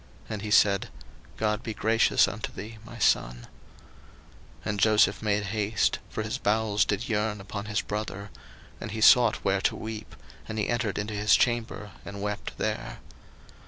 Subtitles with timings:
[0.27, 0.89] And he said,
[1.37, 3.45] God be gracious unto thee, my son.
[4.65, 8.31] 01:043:030 And Joseph made haste; for his bowels did yearn upon his brother:
[8.79, 10.15] and he sought where to weep;
[10.47, 12.97] and he entered into his chamber, and wept there.